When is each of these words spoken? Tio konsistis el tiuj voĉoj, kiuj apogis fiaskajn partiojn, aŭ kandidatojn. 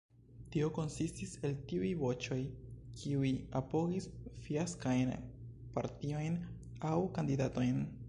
Tio 0.53 0.69
konsistis 0.77 1.33
el 1.49 1.53
tiuj 1.71 1.91
voĉoj, 1.99 2.39
kiuj 3.03 3.33
apogis 3.61 4.09
fiaskajn 4.49 5.15
partiojn, 5.79 6.45
aŭ 6.95 6.99
kandidatojn. 7.21 7.85